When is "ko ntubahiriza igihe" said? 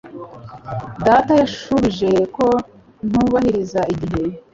2.35-4.21